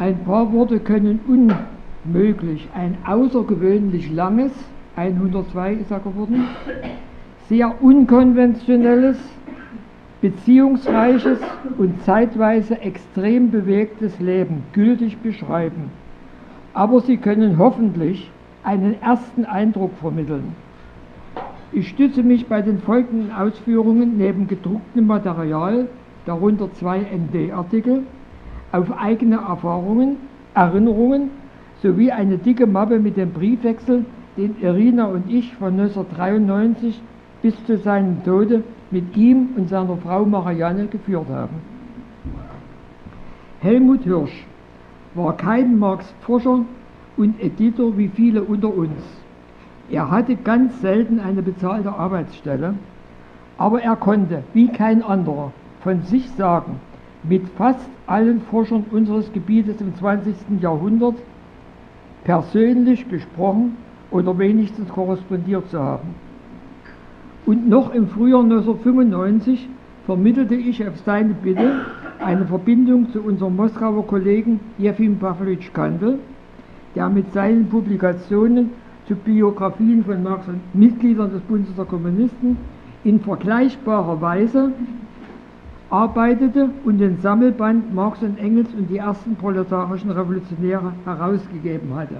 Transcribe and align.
Ein 0.00 0.22
paar 0.24 0.52
Worte 0.52 0.78
können 0.78 1.18
unmöglich 1.26 2.68
ein 2.72 2.96
außergewöhnlich 3.04 4.12
langes, 4.12 4.52
102 4.94 5.72
ist 5.72 5.90
er 5.90 5.98
geworden, 5.98 6.44
sehr 7.48 7.82
unkonventionelles, 7.82 9.18
beziehungsreiches 10.20 11.40
und 11.78 12.00
zeitweise 12.04 12.80
extrem 12.80 13.50
bewegtes 13.50 14.20
Leben 14.20 14.62
gültig 14.72 15.18
beschreiben. 15.18 15.90
Aber 16.74 17.00
sie 17.00 17.16
können 17.16 17.58
hoffentlich 17.58 18.30
einen 18.62 19.02
ersten 19.02 19.46
Eindruck 19.46 19.94
vermitteln. 20.00 20.54
Ich 21.72 21.88
stütze 21.88 22.22
mich 22.22 22.46
bei 22.46 22.62
den 22.62 22.78
folgenden 22.78 23.32
Ausführungen 23.32 24.16
neben 24.16 24.46
gedrucktem 24.46 25.08
Material, 25.08 25.88
darunter 26.24 26.72
zwei 26.74 27.00
ND-Artikel, 27.00 28.04
auf 28.72 28.90
eigene 28.98 29.36
Erfahrungen, 29.36 30.16
Erinnerungen 30.54 31.30
sowie 31.82 32.10
eine 32.10 32.38
dicke 32.38 32.66
Mappe 32.66 32.98
mit 32.98 33.16
dem 33.16 33.32
Briefwechsel, 33.32 34.04
den 34.36 34.56
Irina 34.60 35.06
und 35.06 35.30
ich 35.30 35.54
von 35.54 35.78
1993 35.78 37.00
bis 37.42 37.54
zu 37.66 37.78
seinem 37.78 38.22
Tode 38.24 38.62
mit 38.90 39.16
ihm 39.16 39.50
und 39.56 39.68
seiner 39.68 39.96
Frau 39.96 40.24
Marianne 40.24 40.86
geführt 40.86 41.28
haben. 41.30 41.56
Helmut 43.60 44.02
Hirsch 44.04 44.46
war 45.14 45.36
kein 45.36 45.78
Marx-Forscher 45.78 46.60
und 47.16 47.40
Editor 47.40 47.96
wie 47.96 48.08
viele 48.08 48.42
unter 48.42 48.72
uns. 48.72 49.02
Er 49.90 50.10
hatte 50.10 50.36
ganz 50.36 50.80
selten 50.80 51.18
eine 51.18 51.42
bezahlte 51.42 51.92
Arbeitsstelle, 51.92 52.74
aber 53.56 53.82
er 53.82 53.96
konnte, 53.96 54.44
wie 54.52 54.68
kein 54.68 55.02
anderer, 55.02 55.52
von 55.80 56.02
sich 56.02 56.30
sagen, 56.32 56.80
mit 57.22 57.48
fast 57.56 57.88
allen 58.06 58.40
Forschern 58.42 58.84
unseres 58.90 59.32
Gebietes 59.32 59.80
im 59.80 59.94
20. 59.94 60.34
Jahrhundert 60.60 61.16
persönlich 62.24 63.08
gesprochen 63.08 63.76
oder 64.10 64.38
wenigstens 64.38 64.88
korrespondiert 64.88 65.68
zu 65.70 65.78
haben. 65.78 66.14
Und 67.46 67.68
noch 67.68 67.94
im 67.94 68.08
Frühjahr 68.08 68.42
1995 68.42 69.68
vermittelte 70.06 70.54
ich 70.54 70.86
auf 70.86 70.98
seine 71.04 71.34
Bitte 71.34 71.80
eine 72.18 72.46
Verbindung 72.46 73.10
zu 73.12 73.20
unserem 73.20 73.56
Moskauer 73.56 74.06
Kollegen 74.06 74.60
Jefim 74.78 75.18
Pavlovich 75.18 75.72
Kandel, 75.72 76.18
der 76.94 77.08
mit 77.08 77.32
seinen 77.32 77.68
Publikationen 77.68 78.70
zu 79.06 79.14
Biografien 79.14 80.04
von 80.04 80.22
Marx 80.22 80.48
und 80.48 80.60
Mitgliedern 80.74 81.30
des 81.32 81.40
Bundes 81.42 81.74
der 81.76 81.84
Kommunisten 81.84 82.58
in 83.04 83.20
vergleichbarer 83.20 84.20
Weise 84.20 84.72
arbeitete 85.90 86.70
und 86.84 86.98
den 86.98 87.20
Sammelband 87.20 87.94
Marx 87.94 88.22
und 88.22 88.38
Engels 88.38 88.68
und 88.74 88.88
die 88.88 88.98
ersten 88.98 89.36
proletarischen 89.36 90.10
Revolutionäre 90.10 90.92
herausgegeben 91.04 91.94
hatte. 91.94 92.16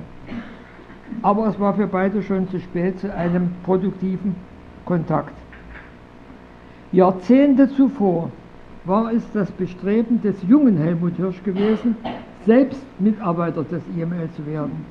Aber 1.23 1.49
es 1.49 1.59
war 1.61 1.75
für 1.75 1.87
beide 1.87 2.23
schon 2.23 2.49
zu 2.49 2.61
spät 2.61 2.99
zu 2.99 3.13
einem 3.15 3.51
produktiven 3.65 4.35
Kontakt. 4.85 5.35
Jahrzehnte 6.93 7.69
zuvor 7.69 8.31
war 8.85 9.13
es 9.13 9.23
das 9.33 9.51
Bestreben 9.53 10.23
des 10.23 10.43
jungen 10.49 10.79
Helmut 10.79 11.17
Hirsch 11.17 11.43
gewesen, 11.43 11.97
selbst 12.47 12.83
Mitarbeiter 12.99 13.65
des 13.65 13.83
IML 13.95 14.31
zu 14.35 14.47
werden. 14.47 14.87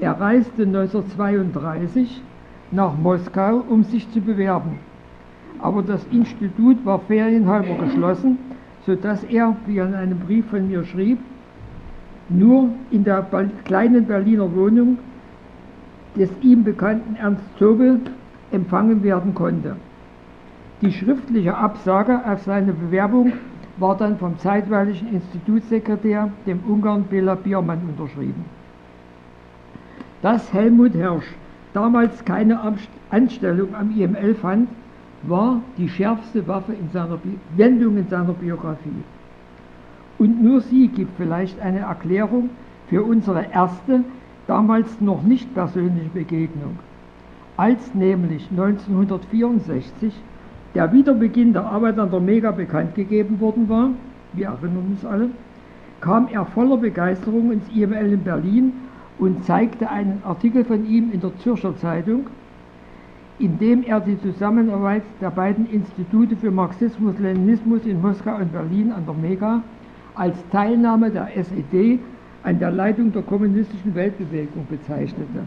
Er 0.00 0.18
reiste 0.18 0.62
1932 0.62 2.22
nach 2.70 2.96
Moskau, 2.96 3.62
um 3.68 3.84
sich 3.84 4.10
zu 4.10 4.20
bewerben. 4.20 4.78
Aber 5.58 5.82
das 5.82 6.04
Institut 6.10 6.84
war 6.84 6.98
ferienhalber 7.00 7.74
geschlossen, 7.84 8.38
sodass 8.86 9.24
er, 9.24 9.56
wie 9.66 9.78
er 9.78 9.86
in 9.86 9.94
einem 9.94 10.18
Brief 10.20 10.46
von 10.46 10.68
mir 10.68 10.84
schrieb, 10.84 11.18
nur 12.28 12.70
in 12.90 13.04
der 13.04 13.26
kleinen 13.64 14.06
Berliner 14.06 14.54
Wohnung 14.54 14.98
des 16.16 16.30
ihm 16.42 16.64
bekannten 16.64 17.16
Ernst 17.16 17.44
Zobel 17.58 18.00
empfangen 18.52 19.02
werden 19.02 19.34
konnte. 19.34 19.76
Die 20.80 20.92
schriftliche 20.92 21.56
Absage 21.56 22.20
auf 22.26 22.42
seine 22.42 22.72
Bewerbung 22.72 23.32
war 23.78 23.96
dann 23.96 24.18
vom 24.18 24.38
zeitweiligen 24.38 25.08
Institutssekretär, 25.12 26.30
dem 26.46 26.60
Ungarn 26.68 27.04
Bela 27.04 27.34
Biermann, 27.34 27.80
unterschrieben. 27.88 28.44
Dass 30.22 30.52
Helmut 30.52 30.92
Hirsch 30.92 31.34
damals 31.72 32.24
keine 32.24 32.60
Anstellung 33.10 33.74
am 33.74 33.90
IML 33.90 34.34
fand, 34.34 34.68
war 35.28 35.60
die 35.78 35.88
schärfste 35.88 36.46
Waffe 36.46 36.72
in 36.72 36.90
seiner 36.90 37.18
Wendung 37.56 37.96
in 37.96 38.08
seiner 38.08 38.32
Biografie. 38.32 39.02
Und 40.18 40.42
nur 40.42 40.60
sie 40.60 40.88
gibt 40.88 41.16
vielleicht 41.16 41.60
eine 41.60 41.80
Erklärung 41.80 42.50
für 42.88 43.02
unsere 43.02 43.46
erste, 43.52 44.04
damals 44.46 45.00
noch 45.00 45.22
nicht 45.22 45.52
persönliche 45.54 46.10
Begegnung. 46.10 46.78
Als 47.56 47.94
nämlich 47.94 48.48
1964 48.50 50.12
der 50.74 50.92
Wiederbeginn 50.92 51.52
der 51.52 51.66
Arbeit 51.66 51.98
an 51.98 52.10
der 52.10 52.20
Mega 52.20 52.50
bekannt 52.50 52.94
gegeben 52.94 53.40
worden 53.40 53.68
war, 53.68 53.90
wir 54.32 54.46
erinnern 54.46 54.88
uns 54.90 55.04
alle, 55.04 55.30
kam 56.00 56.28
er 56.28 56.44
voller 56.44 56.76
Begeisterung 56.76 57.52
ins 57.52 57.68
IML 57.74 58.12
in 58.12 58.24
Berlin 58.24 58.72
und 59.18 59.44
zeigte 59.44 59.88
einen 59.88 60.20
Artikel 60.24 60.64
von 60.64 60.86
ihm 60.86 61.12
in 61.12 61.20
der 61.20 61.36
Zürcher 61.38 61.76
Zeitung, 61.78 62.26
in 63.38 63.58
dem 63.58 63.82
er 63.82 64.00
die 64.00 64.20
Zusammenarbeit 64.20 65.02
der 65.20 65.30
beiden 65.30 65.68
Institute 65.70 66.36
für 66.36 66.50
Marxismus-Leninismus 66.50 67.84
in 67.84 68.00
Moskau 68.00 68.36
und 68.36 68.52
Berlin 68.52 68.92
an 68.92 69.04
der 69.06 69.14
Mega 69.14 69.62
als 70.14 70.36
Teilnahme 70.50 71.10
der 71.10 71.36
SED 71.36 71.98
an 72.44 72.58
der 72.58 72.70
Leitung 72.70 73.12
der 73.12 73.22
kommunistischen 73.22 73.94
Weltbewegung 73.94 74.66
bezeichnete. 74.68 75.40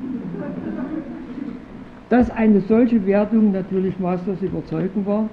Dass 2.10 2.30
eine 2.32 2.60
solche 2.62 3.06
Wertung 3.06 3.52
natürlich 3.52 3.98
maßlos 4.00 4.42
überzeugend 4.42 5.06
war, 5.06 5.30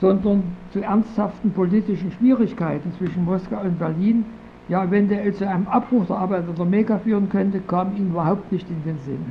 sondern 0.00 0.42
zu 0.72 0.80
ernsthaften 0.80 1.52
politischen 1.52 2.10
Schwierigkeiten 2.12 2.92
zwischen 2.98 3.24
Moskau 3.24 3.60
und 3.60 3.78
Berlin, 3.78 4.24
ja 4.68 4.84
eventuell 4.84 5.32
zu 5.34 5.48
einem 5.48 5.68
Abbruch 5.68 6.06
der 6.06 6.16
Arbeit 6.16 6.44
der 6.56 6.64
Mega 6.64 6.98
führen 6.98 7.28
könnte, 7.28 7.60
kam 7.60 7.94
ihm 7.96 8.10
überhaupt 8.10 8.50
nicht 8.50 8.68
in 8.68 8.82
den 8.84 8.98
Sinn. 9.04 9.24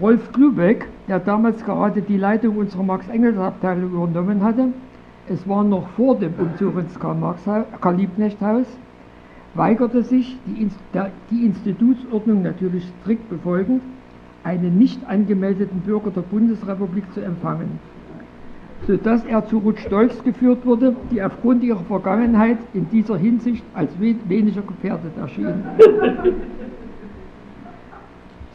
Rolf 0.00 0.32
Klubeck, 0.32 0.86
der 1.08 1.18
damals 1.18 1.62
gerade 1.62 2.00
die 2.00 2.16
Leitung 2.16 2.56
unserer 2.56 2.82
Marx-Engels-Abteilung 2.82 3.92
übernommen 3.92 4.42
hatte, 4.42 4.68
es 5.28 5.46
war 5.46 5.62
noch 5.62 5.88
vor 5.90 6.18
dem 6.18 6.32
Umzug 6.38 6.78
ins 6.78 6.98
Karl-Liebknecht-Haus, 6.98 8.66
weigerte 9.54 10.02
sich, 10.02 10.38
die, 10.46 10.62
Inst 10.62 10.78
die 11.30 11.44
Institutsordnung 11.44 12.42
natürlich 12.42 12.90
strikt 13.02 13.28
befolgend, 13.28 13.82
einen 14.42 14.78
nicht 14.78 15.06
angemeldeten 15.06 15.80
Bürger 15.80 16.10
der 16.10 16.22
Bundesrepublik 16.22 17.04
zu 17.12 17.20
empfangen, 17.20 17.78
sodass 18.86 19.24
er 19.26 19.44
zu 19.46 19.58
Ruth 19.58 19.80
Stolz 19.80 20.24
geführt 20.24 20.64
wurde, 20.64 20.96
die 21.10 21.22
aufgrund 21.22 21.62
ihrer 21.62 21.84
Vergangenheit 21.84 22.58
in 22.72 22.88
dieser 22.88 23.18
Hinsicht 23.18 23.64
als 23.74 23.90
weniger 24.00 24.62
gefährdet 24.62 25.12
erschien. 25.18 25.62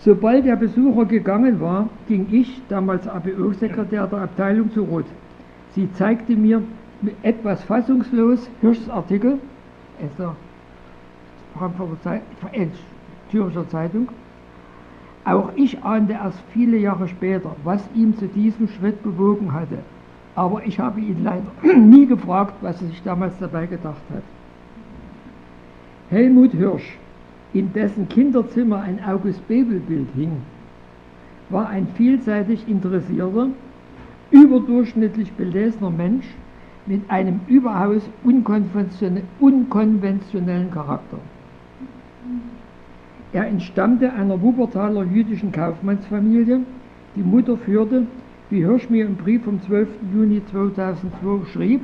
Sobald 0.06 0.46
der 0.46 0.56
Besucher 0.56 1.06
gegangen 1.06 1.60
war, 1.60 1.90
ging 2.08 2.28
ich, 2.32 2.62
damals 2.70 3.08
ABO-Sekretär 3.08 4.06
der 4.06 4.22
Abteilung, 4.22 4.72
zu 4.72 4.84
Ruth. 4.84 5.08
Sie 5.72 5.92
zeigte 5.94 6.36
mir 6.36 6.62
etwas 7.24 7.64
fassungslos 7.64 8.48
Hirschs 8.62 8.88
Artikel, 8.88 9.40
der 10.20 10.36
Frankfurter 11.58 12.00
Zeit, 12.04 12.22
äh, 12.52 12.68
Zürcher 13.32 13.68
Zeitung, 13.70 14.10
auch 15.24 15.50
ich 15.56 15.84
ahnte 15.84 16.14
erst 16.14 16.40
viele 16.54 16.78
Jahre 16.78 17.08
später, 17.08 17.56
was 17.64 17.82
ihn 17.96 18.16
zu 18.16 18.28
diesem 18.28 18.68
Schritt 18.68 19.02
bewogen 19.02 19.54
hatte. 19.54 19.80
Aber 20.36 20.64
ich 20.64 20.80
habe 20.80 21.00
ihn 21.00 21.24
leider 21.24 21.52
nie 21.80 22.06
gefragt, 22.06 22.54
was 22.62 22.80
er 22.80 22.90
sich 22.90 23.02
damals 23.02 23.34
dabei 23.40 23.66
gedacht 23.66 24.04
hat. 24.14 24.24
Helmut 26.12 26.52
Hirsch, 26.52 26.96
in 27.56 27.74
dessen 27.74 28.08
Kinderzimmer 28.10 28.82
ein 28.82 29.00
August 29.04 29.48
Bebel-Bild 29.48 30.10
hing, 30.16 30.34
war 31.50 31.70
ein 31.70 31.88
vielseitig 31.96 32.68
interessierter, 32.68 33.48
überdurchschnittlich 34.30 35.32
belesener 35.34 35.90
Mensch 35.90 36.28
mit 36.86 37.10
einem 37.10 37.40
überaus 37.48 38.08
unkonventionellen 38.24 40.70
Charakter. 40.72 41.18
Er 43.32 43.48
entstammte 43.48 44.14
einer 44.14 44.40
Wuppertaler 44.42 45.04
jüdischen 45.04 45.52
Kaufmannsfamilie. 45.52 46.60
Die 47.16 47.24
Mutter 47.24 47.58
führte, 47.58 48.06
wie 48.50 48.66
Hirsch 48.66 48.90
mir 48.90 49.06
im 49.06 49.16
Brief 49.16 49.46
vom 49.46 49.62
12. 49.62 49.88
Juni 50.14 50.42
2002 50.52 51.46
schrieb, 51.52 51.82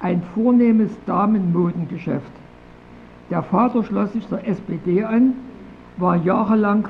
ein 0.00 0.22
vornehmes 0.34 0.90
Damenmodengeschäft. 1.06 2.41
Der 3.32 3.42
Vater 3.42 3.82
schloss 3.82 4.12
sich 4.12 4.28
der 4.28 4.46
SPD 4.46 5.02
an, 5.02 5.32
war 5.96 6.16
jahrelang 6.16 6.86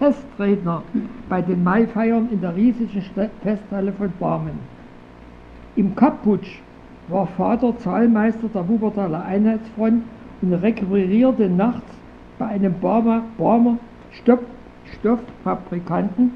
Festredner 0.00 0.82
bei 1.28 1.42
den 1.42 1.62
Maifeiern 1.62 2.28
in 2.28 2.40
der 2.40 2.56
riesigen 2.56 3.04
Festhalle 3.40 3.92
von 3.92 4.12
Barmen. 4.18 4.58
Im 5.76 5.94
Kapputsch 5.94 6.60
war 7.06 7.28
Vater 7.28 7.78
Zahlmeister 7.78 8.48
der 8.52 8.68
Wuppertaler 8.68 9.24
Einheitsfront 9.24 10.02
und 10.42 10.52
requirierte 10.54 11.48
nachts 11.48 11.94
bei 12.36 12.46
einem 12.46 12.74
Barmer, 12.80 13.22
Barmer 13.38 13.78
Stoff, 14.10 14.40
Stofffabrikanten 14.98 16.32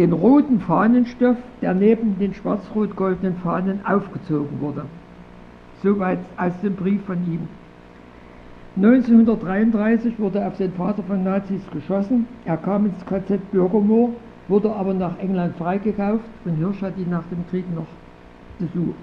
den 0.00 0.14
roten 0.14 0.60
Fahnenstoff, 0.60 1.36
der 1.60 1.74
neben 1.74 2.18
den 2.18 2.32
schwarz-rot-goldenen 2.32 3.36
Fahnen 3.36 3.80
aufgezogen 3.84 4.58
wurde. 4.58 4.86
Soweit 5.82 6.20
aus 6.38 6.58
dem 6.62 6.74
Brief 6.74 7.04
von 7.04 7.18
ihm. 7.30 7.48
1933 8.76 10.18
wurde 10.18 10.46
auf 10.46 10.56
den 10.56 10.72
Vater 10.72 11.02
von 11.02 11.22
Nazis 11.22 11.60
geschossen. 11.70 12.26
Er 12.46 12.56
kam 12.56 12.86
ins 12.86 13.04
KZ 13.04 13.50
Bürgermoor, 13.52 14.08
wurde 14.48 14.74
aber 14.74 14.94
nach 14.94 15.18
England 15.18 15.54
freigekauft 15.56 16.24
und 16.46 16.56
Hirsch 16.56 16.80
hat 16.80 16.96
ihn 16.96 17.10
nach 17.10 17.24
dem 17.30 17.46
Krieg 17.50 17.66
noch 17.74 17.84
besucht. 18.58 18.96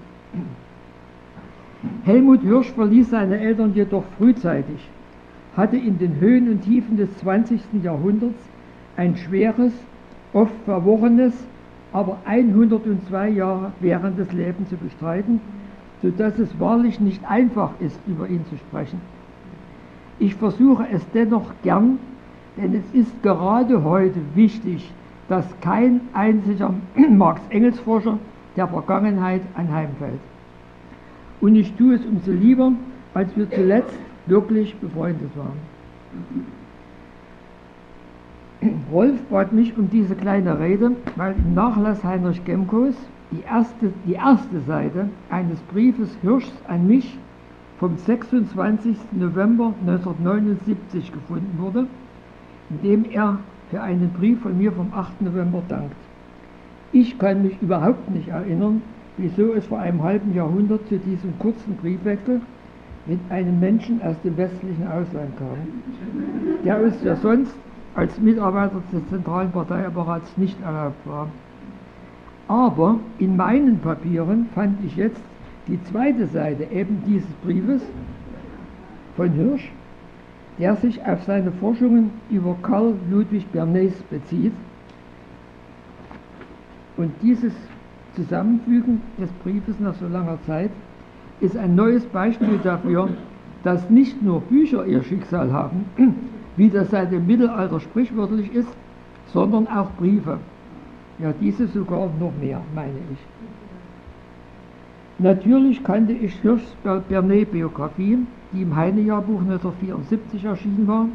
Helmut 2.02 2.42
Hirsch 2.42 2.72
verließ 2.72 3.10
seine 3.10 3.38
Eltern 3.38 3.72
jedoch 3.72 4.04
frühzeitig, 4.18 4.88
hatte 5.56 5.76
in 5.76 5.96
den 5.98 6.18
Höhen 6.18 6.50
und 6.50 6.62
Tiefen 6.62 6.96
des 6.96 7.16
20. 7.18 7.60
Jahrhunderts 7.84 8.42
ein 8.96 9.16
schweres, 9.16 9.72
oft 10.32 10.54
verworrenes, 10.64 11.34
aber 11.92 12.18
102 12.24 13.30
Jahre 13.30 13.72
währendes 13.80 14.32
Leben 14.32 14.66
zu 14.66 14.76
bestreiten, 14.76 15.40
sodass 16.02 16.38
es 16.38 16.60
wahrlich 16.60 17.00
nicht 17.00 17.28
einfach 17.28 17.70
ist, 17.80 17.98
über 18.06 18.28
ihn 18.28 18.44
zu 18.50 18.56
sprechen. 18.56 19.00
Ich 20.18 20.34
versuche 20.34 20.86
es 20.92 21.02
dennoch 21.12 21.52
gern, 21.62 21.98
denn 22.56 22.74
es 22.74 22.92
ist 22.92 23.22
gerade 23.22 23.84
heute 23.84 24.20
wichtig, 24.34 24.92
dass 25.28 25.46
kein 25.60 26.00
einziger 26.12 26.74
Marx-Engels-Forscher 27.10 28.18
der 28.56 28.68
Vergangenheit 28.68 29.42
anheimfällt. 29.54 30.20
Und 31.40 31.54
ich 31.54 31.72
tue 31.74 31.94
es 31.94 32.04
umso 32.04 32.32
lieber, 32.32 32.72
als 33.14 33.36
wir 33.36 33.48
zuletzt 33.50 33.96
wirklich 34.26 34.74
befreundet 34.76 35.30
waren. 35.36 35.58
Rolf 38.92 39.20
bat 39.30 39.52
mich 39.52 39.76
um 39.78 39.88
diese 39.90 40.14
kleine 40.14 40.58
Rede, 40.58 40.92
weil 41.16 41.34
im 41.36 41.54
Nachlass 41.54 42.02
Heinrich 42.02 42.44
Gemkos 42.44 42.94
die 43.30 43.42
erste, 43.48 43.92
die 44.06 44.14
erste 44.14 44.60
Seite 44.66 45.08
eines 45.30 45.60
Briefes 45.72 46.16
Hirschs 46.22 46.52
an 46.66 46.86
mich 46.86 47.18
vom 47.78 47.96
26. 47.96 48.96
November 49.12 49.74
1979 49.86 51.12
gefunden 51.12 51.58
wurde, 51.58 51.86
in 52.70 52.82
dem 52.82 53.04
er 53.10 53.38
für 53.70 53.80
einen 53.80 54.10
Brief 54.10 54.40
von 54.40 54.56
mir 54.56 54.72
vom 54.72 54.92
8. 54.92 55.20
November 55.22 55.62
dankt. 55.68 55.94
Ich 56.90 57.18
kann 57.18 57.42
mich 57.42 57.60
überhaupt 57.60 58.10
nicht 58.10 58.28
erinnern, 58.28 58.82
wieso 59.18 59.52
es 59.52 59.66
vor 59.66 59.78
einem 59.78 60.02
halben 60.02 60.34
Jahrhundert 60.34 60.88
zu 60.88 60.98
diesem 60.98 61.38
kurzen 61.38 61.76
Briefwechsel 61.76 62.40
mit 63.06 63.20
einem 63.30 63.60
Menschen 63.60 64.00
aus 64.02 64.16
dem 64.24 64.36
westlichen 64.36 64.86
Ausland 64.86 65.36
kam, 65.38 66.64
der 66.64 66.82
uns 66.82 67.02
ja 67.04 67.14
sonst 67.16 67.54
als 67.98 68.16
Mitarbeiter 68.20 68.80
des 68.92 69.08
zentralen 69.08 69.50
Parteiapparats 69.50 70.36
nicht 70.36 70.56
erlaubt 70.62 71.04
war. 71.04 71.26
Aber 72.46 73.00
in 73.18 73.36
meinen 73.36 73.80
Papieren 73.80 74.46
fand 74.54 74.84
ich 74.84 74.94
jetzt 74.94 75.20
die 75.66 75.82
zweite 75.82 76.28
Seite 76.28 76.68
eben 76.72 77.02
dieses 77.04 77.28
Briefes 77.44 77.82
von 79.16 79.30
Hirsch, 79.32 79.72
der 80.60 80.76
sich 80.76 81.04
auf 81.04 81.24
seine 81.24 81.50
Forschungen 81.50 82.12
über 82.30 82.56
Karl 82.62 82.94
Ludwig 83.10 83.50
Bernays 83.50 83.94
bezieht. 84.08 84.52
Und 86.96 87.10
dieses 87.20 87.52
Zusammenfügen 88.14 89.02
des 89.20 89.30
Briefes 89.42 89.80
nach 89.80 89.96
so 89.96 90.06
langer 90.06 90.38
Zeit 90.46 90.70
ist 91.40 91.56
ein 91.56 91.74
neues 91.74 92.04
Beispiel 92.06 92.60
dafür, 92.62 93.08
dass 93.64 93.90
nicht 93.90 94.22
nur 94.22 94.40
Bücher 94.42 94.86
ihr 94.86 95.02
Schicksal 95.02 95.52
haben, 95.52 95.84
wie 96.58 96.68
das 96.68 96.90
seit 96.90 97.12
dem 97.12 97.26
Mittelalter 97.26 97.80
sprichwörtlich 97.80 98.52
ist, 98.52 98.68
sondern 99.32 99.66
auch 99.68 99.90
Briefe. 99.92 100.38
Ja, 101.18 101.32
diese 101.40 101.66
sogar 101.68 102.10
noch 102.20 102.32
mehr, 102.40 102.60
meine 102.74 102.98
ich. 103.12 103.18
Natürlich 105.20 105.82
kannte 105.82 106.12
ich 106.12 106.34
Hirschs 106.40 106.76
Bernet-Biografie, 106.84 108.18
die 108.52 108.62
im 108.62 108.76
Heine-Jahrbuch 108.76 109.40
1974 109.40 110.44
erschienen 110.44 110.86
war, 110.86 111.08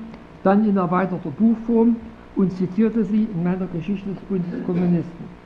dann 0.44 0.68
in 0.68 0.76
erweiterter 0.78 1.30
Buchform 1.30 1.98
und 2.36 2.52
zitierte 2.54 3.06
sie 3.06 3.28
in 3.34 3.44
meiner 3.44 3.68
Geschichte 3.68 4.10
des 4.10 4.20
Bundes 4.24 4.66
Kommunisten. 4.66 5.44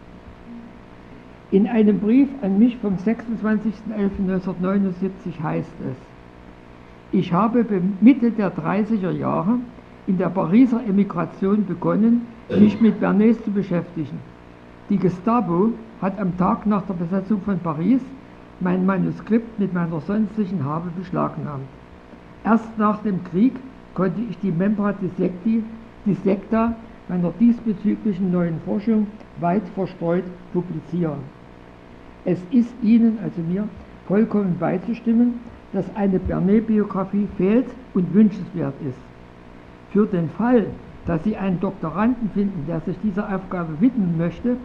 In 1.51 1.67
einem 1.67 1.99
Brief 1.99 2.29
an 2.41 2.57
mich 2.57 2.77
vom 2.77 2.95
26.11.1979 2.95 5.39
heißt 5.41 5.75
es, 5.89 5.97
ich 7.11 7.31
habe 7.31 7.63
Mitte 8.01 8.31
der 8.31 8.51
30er 8.53 9.11
Jahre 9.11 9.59
in 10.07 10.17
der 10.17 10.29
Pariser 10.29 10.81
Emigration 10.87 11.65
begonnen, 11.65 12.25
mich 12.49 12.79
mit 12.79 12.99
Bernays 12.99 13.43
zu 13.43 13.51
beschäftigen. 13.51 14.19
Die 14.89 14.97
Gestapo 14.97 15.73
hat 16.01 16.17
am 16.19 16.37
Tag 16.37 16.65
nach 16.65 16.83
der 16.83 16.93
Besetzung 16.93 17.41
von 17.41 17.59
Paris 17.59 18.01
mein 18.61 18.85
Manuskript 18.85 19.59
mit 19.59 19.73
meiner 19.73 19.99
sonstigen 20.01 20.63
Habe 20.63 20.89
beschlagnahmt. 20.97 21.67
Erst 22.45 22.77
nach 22.77 23.03
dem 23.03 23.23
Krieg 23.25 23.53
konnte 23.93 24.21
ich 24.29 24.37
die 24.39 24.51
Membra 24.51 24.93
Dissecti, 24.93 25.63
Dissecta 26.05 26.73
meiner 27.09 27.31
diesbezüglichen 27.39 28.31
neuen 28.31 28.59
Forschung 28.65 29.07
weit 29.39 29.63
verstreut 29.75 30.23
publizieren. 30.53 31.19
Es 32.25 32.39
ist 32.51 32.73
Ihnen, 32.81 33.19
also 33.23 33.41
mir, 33.41 33.67
vollkommen 34.07 34.57
beizustimmen, 34.59 35.35
dass 35.73 35.85
eine 35.95 36.19
Bernet-Biografie 36.19 37.27
fehlt 37.37 37.67
und 37.93 38.13
wünschenswert 38.13 38.73
ist. 38.87 39.06
Für 39.91 40.05
den 40.05 40.29
Fall, 40.29 40.67
dass 41.05 41.23
Sie 41.23 41.37
einen 41.37 41.59
Doktoranden 41.59 42.29
finden, 42.31 42.65
der 42.67 42.81
sich 42.81 42.97
dieser 43.03 43.33
Aufgabe 43.33 43.79
widmen 43.79 44.17
möchte, 44.17 44.57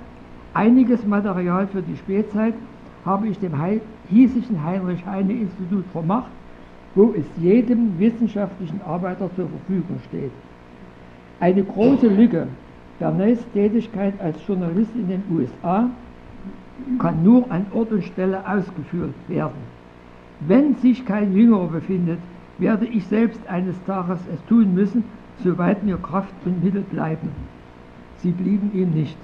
einiges 0.54 1.06
Material 1.06 1.66
für 1.66 1.82
die 1.82 1.96
Spätzeit 1.96 2.54
habe 3.04 3.28
ich 3.28 3.38
dem 3.38 3.52
hiesigen 4.08 4.62
Heinrich-Heine-Institut 4.64 5.84
vermacht, 5.92 6.30
wo 6.94 7.14
es 7.16 7.24
jedem 7.42 7.98
wissenschaftlichen 7.98 8.80
Arbeiter 8.86 9.30
zur 9.34 9.48
Verfügung 9.48 9.98
steht. 10.08 10.30
Eine 11.40 11.64
große 11.64 12.08
Lücke 12.08 12.46
Bernays 12.98 13.44
Tätigkeit 13.52 14.14
als 14.20 14.46
Journalist 14.46 14.94
in 14.94 15.08
den 15.08 15.24
USA 15.28 15.90
kann 17.00 17.24
nur 17.24 17.50
an 17.50 17.66
Ort 17.74 17.91
und 17.91 18.05
Stelle 18.05 18.46
ausgeführt 18.48 19.14
werden. 19.26 19.60
Wenn 20.41 20.76
sich 20.76 21.05
kein 21.05 21.34
Jüngerer 21.34 21.67
befindet, 21.67 22.19
werde 22.59 22.87
ich 22.87 23.06
selbst 23.06 23.41
eines 23.49 23.77
Tages 23.85 24.21
es 24.32 24.44
tun 24.47 24.75
müssen, 24.75 25.05
soweit 25.43 25.82
mir 25.85 25.97
Kraft 25.97 26.35
und 26.44 26.63
Mittel 26.63 26.82
bleiben. 26.82 27.31
Sie 28.19 28.31
blieben 28.31 28.71
ihm 28.75 28.91
nicht. 28.91 29.17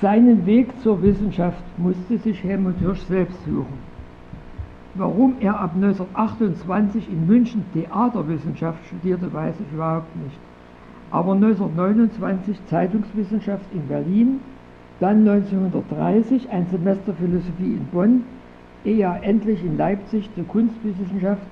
Seinen 0.00 0.44
Weg 0.44 0.68
zur 0.82 1.02
Wissenschaft 1.02 1.62
musste 1.78 2.18
sich 2.18 2.42
Helmut 2.44 2.78
Hirsch 2.80 3.00
selbst 3.02 3.42
suchen. 3.46 3.78
Warum 4.94 5.36
er 5.40 5.58
ab 5.58 5.72
1928 5.74 7.08
in 7.10 7.26
München 7.26 7.64
Theaterwissenschaft 7.72 8.78
studierte, 8.86 9.32
weiß 9.32 9.54
ich 9.58 9.74
überhaupt 9.74 10.14
nicht. 10.16 10.36
Aber 11.10 11.32
1929 11.32 12.58
Zeitungswissenschaft 12.66 13.64
in 13.72 13.86
Berlin, 13.88 14.40
dann 15.00 15.26
1930 15.28 16.50
ein 16.50 16.66
Semester 16.70 17.14
Philosophie 17.14 17.74
in 17.76 17.86
Bonn, 17.92 18.24
er 18.86 19.22
endlich 19.22 19.62
in 19.64 19.76
Leipzig 19.76 20.28
zur 20.34 20.46
Kunstwissenschaft 20.46 21.42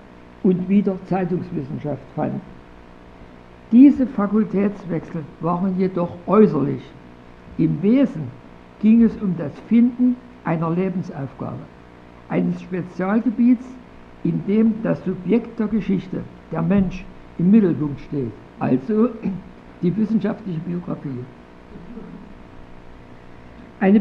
und 0.42 0.68
wieder 0.68 0.96
Zeitungswissenschaft 1.06 2.02
fand. 2.14 2.40
Diese 3.72 4.06
Fakultätswechsel 4.06 5.22
waren 5.40 5.78
jedoch 5.78 6.16
äußerlich 6.26 6.82
im 7.56 7.82
Wesen 7.82 8.28
ging 8.80 9.02
es 9.02 9.16
um 9.22 9.36
das 9.36 9.52
Finden 9.68 10.16
einer 10.44 10.70
Lebensaufgabe, 10.70 11.60
eines 12.28 12.60
Spezialgebiets, 12.60 13.64
in 14.24 14.44
dem 14.46 14.82
das 14.82 15.02
Subjekt 15.04 15.58
der 15.58 15.68
Geschichte, 15.68 16.20
der 16.50 16.62
Mensch, 16.62 17.04
im 17.38 17.50
Mittelpunkt 17.50 18.00
steht, 18.00 18.32
also 18.58 19.08
die 19.82 19.96
wissenschaftliche 19.96 20.60
Biografie. 20.60 21.24
Eine 23.84 24.00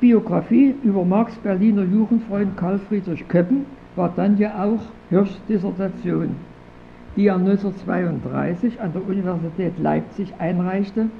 Biografie 0.00 0.74
über 0.82 1.04
Marx 1.04 1.34
Berliner 1.34 1.82
Jugendfreund 1.82 2.56
Karl 2.56 2.78
Friedrich 2.78 3.28
Köppen 3.28 3.66
war 3.94 4.10
dann 4.16 4.38
ja 4.38 4.64
auch 4.64 4.80
Hirschs 5.10 5.38
Dissertation, 5.46 6.34
die 7.14 7.26
er 7.26 7.34
1932 7.34 8.80
an 8.80 8.94
der 8.94 9.06
Universität 9.06 9.78
Leipzig 9.78 10.32
einreichte 10.38 11.10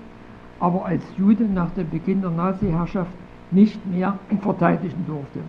aber 0.58 0.86
als 0.86 1.04
Jude 1.18 1.44
nach 1.44 1.68
dem 1.72 1.90
Beginn 1.90 2.22
der 2.22 2.30
Nazi-Herrschaft 2.30 3.12
nicht 3.50 3.78
mehr 3.86 4.18
verteidigen 4.40 5.04
durfte. 5.06 5.40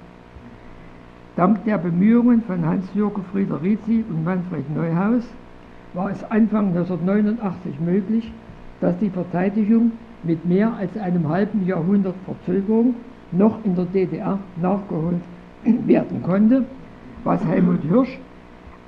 Dank 1.37 1.63
der 1.63 1.77
Bemühungen 1.77 2.41
von 2.41 2.65
Hans-Jürgen 2.65 3.23
Friederizi 3.31 4.03
und 4.09 4.25
Manfred 4.25 4.69
Neuhaus 4.75 5.23
war 5.93 6.11
es 6.11 6.21
Anfang 6.25 6.75
1989 6.75 7.79
möglich, 7.79 8.33
dass 8.81 8.97
die 8.97 9.09
Verteidigung 9.09 9.93
mit 10.23 10.45
mehr 10.45 10.73
als 10.73 10.97
einem 10.97 11.27
halben 11.29 11.65
Jahrhundert 11.65 12.15
Verzögerung 12.25 12.95
noch 13.31 13.63
in 13.63 13.75
der 13.75 13.85
DDR 13.85 14.39
nachgeholt 14.61 15.21
werden 15.63 16.21
konnte, 16.23 16.65
was 17.23 17.43
Helmut 17.45 17.81
Hirsch 17.83 18.17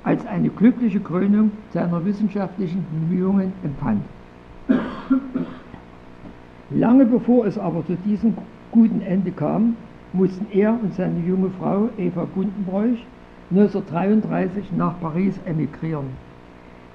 als 0.04 0.26
eine 0.26 0.48
glückliche 0.48 1.00
Krönung 1.00 1.52
seiner 1.72 2.04
wissenschaftlichen 2.04 2.84
Bemühungen 2.90 3.52
empfand. 3.62 4.02
Lange 6.70 7.04
bevor 7.04 7.46
es 7.46 7.58
aber 7.58 7.84
zu 7.86 7.96
diesem 8.04 8.34
guten 8.70 9.02
Ende 9.02 9.30
kam, 9.30 9.76
mussten 10.12 10.46
er 10.52 10.78
und 10.82 10.94
seine 10.94 11.20
junge 11.20 11.50
Frau 11.58 11.88
Eva 11.98 12.26
Bundenbräuch 12.34 13.04
1933 13.50 14.72
nach 14.76 14.98
Paris 15.00 15.38
emigrieren. 15.44 16.06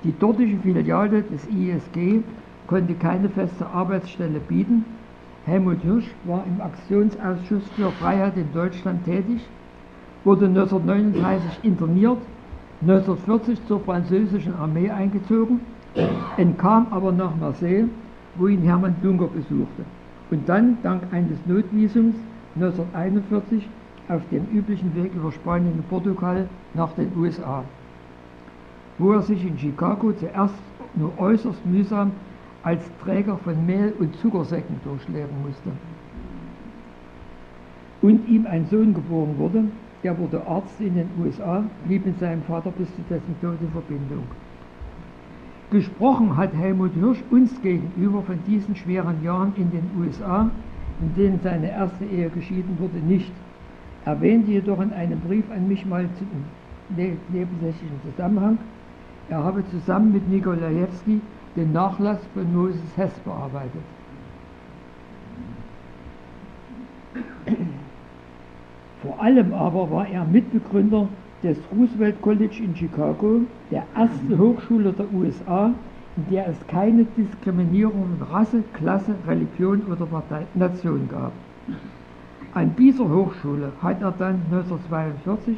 Die 0.03 0.13
dortige 0.17 0.57
Filiale 0.57 1.21
des 1.23 1.45
ISG 1.47 2.23
konnte 2.67 2.93
keine 2.93 3.29
feste 3.29 3.65
Arbeitsstelle 3.65 4.39
bieten. 4.39 4.85
Helmut 5.45 5.81
Hirsch 5.81 6.13
war 6.25 6.43
im 6.45 6.61
Aktionsausschuss 6.61 7.63
für 7.75 7.91
Freiheit 7.91 8.35
in 8.35 8.51
Deutschland 8.53 9.05
tätig, 9.05 9.41
wurde 10.23 10.45
1939 10.47 11.59
interniert, 11.63 12.17
1940 12.81 13.65
zur 13.67 13.79
französischen 13.79 14.53
Armee 14.55 14.89
eingezogen, 14.89 15.61
entkam 16.35 16.87
aber 16.91 17.11
nach 17.11 17.35
Marseille, 17.39 17.85
wo 18.35 18.47
ihn 18.47 18.61
Hermann 18.61 18.95
Juncker 19.01 19.27
besuchte 19.27 19.85
und 20.29 20.47
dann 20.47 20.77
dank 20.83 21.03
eines 21.11 21.37
Notvisums 21.45 22.15
1941 22.55 23.67
auf 24.09 24.21
dem 24.31 24.45
üblichen 24.53 24.95
Weg 24.95 25.13
über 25.13 25.31
Spanien 25.31 25.73
und 25.73 25.89
Portugal 25.89 26.47
nach 26.73 26.91
den 26.93 27.11
USA, 27.17 27.63
wo 28.97 29.13
er 29.13 29.21
sich 29.21 29.45
in 29.45 29.57
Chicago 29.57 30.11
zuerst 30.13 30.55
nur 30.95 31.11
äußerst 31.19 31.65
mühsam 31.65 32.11
als 32.63 32.83
Träger 33.03 33.37
von 33.37 33.65
Mehl- 33.65 33.93
und 33.99 34.15
Zuckersäcken 34.17 34.79
durchleben 34.83 35.41
musste. 35.45 35.71
Und 38.01 38.27
ihm 38.27 38.45
ein 38.45 38.67
Sohn 38.67 38.93
geboren 38.93 39.35
wurde, 39.37 39.65
er 40.03 40.17
wurde 40.17 40.45
Arzt 40.45 40.79
in 40.79 40.95
den 40.95 41.09
USA, 41.19 41.63
blieb 41.85 42.05
mit 42.05 42.19
seinem 42.19 42.43
Vater 42.43 42.71
bis 42.71 42.87
zu 42.95 43.01
dessen 43.09 43.35
Tod 43.41 43.57
in 43.61 43.71
Verbindung. 43.71 44.23
Gesprochen 45.71 46.37
hat 46.37 46.53
Helmut 46.53 46.93
Hirsch 46.93 47.23
uns 47.29 47.61
gegenüber 47.61 48.21
von 48.21 48.39
diesen 48.47 48.75
schweren 48.75 49.21
Jahren 49.23 49.53
in 49.57 49.69
den 49.71 49.89
USA, 49.99 50.49
in 51.01 51.15
denen 51.15 51.39
seine 51.43 51.69
erste 51.71 52.05
Ehe 52.05 52.29
geschieden 52.29 52.77
wurde, 52.79 52.97
nicht. 53.05 53.31
Erwähnte 54.05 54.51
jedoch 54.51 54.79
in 54.79 54.93
einem 54.93 55.19
Brief 55.19 55.43
an 55.51 55.67
mich 55.67 55.85
mal 55.85 56.05
im 56.05 57.17
nebensächlichen 57.33 57.99
Zusammenhang, 58.09 58.57
er 59.29 59.43
habe 59.43 59.67
zusammen 59.69 60.13
mit 60.13 60.29
Nikolajewski 60.29 61.19
den 61.57 61.73
Nachlass 61.73 62.19
von 62.33 62.55
Moses 62.55 62.79
Hess 62.95 63.11
bearbeitet. 63.25 63.81
Vor 69.01 69.21
allem 69.21 69.53
aber 69.53 69.89
war 69.91 70.07
er 70.07 70.23
Mitbegründer 70.25 71.07
des 71.43 71.57
Roosevelt 71.71 72.21
College 72.21 72.63
in 72.63 72.75
Chicago, 72.75 73.41
der 73.71 73.83
erste 73.95 74.37
Hochschule 74.37 74.93
der 74.93 75.05
USA, 75.13 75.71
in 76.15 76.25
der 76.31 76.47
es 76.47 76.57
keine 76.67 77.05
Diskriminierung 77.17 78.17
in 78.17 78.23
Rasse, 78.23 78.63
Klasse, 78.73 79.15
Religion 79.27 79.81
oder 79.83 80.07
Nation 80.53 81.07
gab. 81.09 81.31
An 82.53 82.75
dieser 82.77 83.07
Hochschule 83.07 83.71
hat 83.81 84.01
er 84.01 84.11
dann 84.11 84.41
1942, 84.51 85.57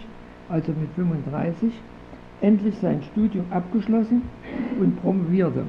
also 0.49 0.71
mit 0.73 0.89
35, 0.95 1.71
endlich 2.41 2.75
sein 2.79 3.01
Studium 3.11 3.45
abgeschlossen 3.51 4.21
und 4.79 5.01
promovierte. 5.01 5.63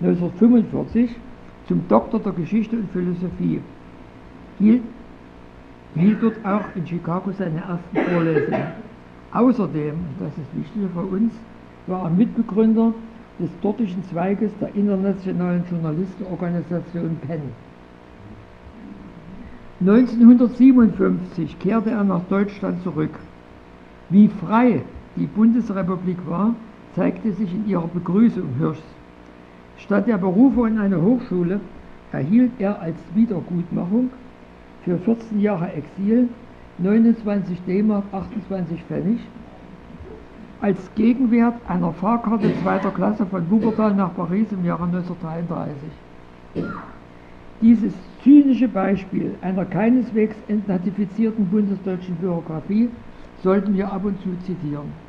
1945 0.00 1.10
zum 1.68 1.88
Doktor 1.88 2.20
der 2.20 2.32
Geschichte 2.32 2.76
und 2.76 2.90
Philosophie. 2.92 3.60
Hielt, 4.58 4.82
hielt 5.94 6.22
dort 6.22 6.36
auch 6.44 6.64
in 6.74 6.86
Chicago 6.86 7.32
seine 7.32 7.60
ersten 7.60 8.12
Vorlesungen. 8.12 8.66
Außerdem, 9.32 9.92
und 9.92 10.20
das 10.20 10.32
ist 10.38 10.56
wichtig 10.56 10.90
für 10.94 11.00
uns, 11.00 11.32
war 11.86 12.04
er 12.04 12.10
Mitbegründer 12.10 12.92
des 13.38 13.50
dortigen 13.60 14.02
Zweiges 14.10 14.50
der 14.60 14.74
internationalen 14.74 15.64
Journalistenorganisation 15.70 17.16
PEN. 17.26 17.42
1957 19.80 21.58
kehrte 21.58 21.90
er 21.90 22.04
nach 22.04 22.22
Deutschland 22.30 22.82
zurück. 22.82 23.10
Wie 24.08 24.28
frei 24.28 24.82
die 25.16 25.26
Bundesrepublik 25.26 26.16
war, 26.26 26.54
zeigte 26.94 27.32
sich 27.32 27.52
in 27.52 27.68
ihrer 27.68 27.88
Begrüßung 27.88 28.48
Hirschs. 28.58 28.82
Statt 29.86 30.08
der 30.08 30.18
Berufung 30.18 30.66
in 30.66 30.78
eine 30.78 31.00
Hochschule 31.00 31.60
erhielt 32.10 32.52
er 32.58 32.80
als 32.82 32.96
Wiedergutmachung 33.14 34.10
für 34.84 34.98
14 34.98 35.40
Jahre 35.40 35.72
Exil 35.72 36.28
29 36.78 37.62
D-Mark 37.66 38.04
28 38.12 38.82
Pfennig 38.82 39.20
als 40.60 40.78
Gegenwert 40.96 41.54
einer 41.68 41.92
Fahrkarte 41.92 42.50
zweiter 42.62 42.90
Klasse 42.90 43.26
von 43.26 43.48
Wuppertal 43.48 43.94
nach 43.94 44.14
Paris 44.16 44.50
im 44.50 44.64
Jahre 44.64 44.84
1933. 44.84 45.88
Dieses 47.62 47.92
zynische 48.24 48.68
Beispiel 48.68 49.36
einer 49.40 49.64
keineswegs 49.64 50.36
entnatifizierten 50.48 51.46
bundesdeutschen 51.46 52.16
Bürokratie 52.16 52.88
sollten 53.42 53.74
wir 53.76 53.92
ab 53.92 54.04
und 54.04 54.20
zu 54.22 54.30
zitieren. 54.44 55.05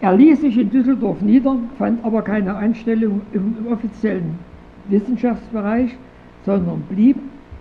Er 0.00 0.16
ließ 0.16 0.40
sich 0.40 0.56
in 0.56 0.70
Düsseldorf 0.70 1.20
nieder, 1.20 1.56
fand 1.76 2.04
aber 2.04 2.22
keine 2.22 2.54
Anstellung 2.54 3.20
im 3.32 3.66
offiziellen 3.68 4.38
Wissenschaftsbereich, 4.88 5.96
sondern 6.46 6.82
blieb, 6.88 7.16